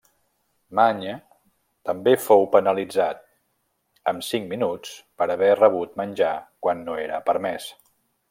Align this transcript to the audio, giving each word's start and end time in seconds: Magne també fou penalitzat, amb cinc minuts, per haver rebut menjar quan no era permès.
Magne 0.77 1.11
també 1.89 2.13
fou 2.27 2.47
penalitzat, 2.55 3.21
amb 4.13 4.25
cinc 4.29 4.49
minuts, 4.55 4.95
per 5.23 5.27
haver 5.35 5.53
rebut 5.61 5.95
menjar 6.03 6.33
quan 6.67 6.83
no 6.89 6.97
era 7.07 7.21
permès. 7.31 7.69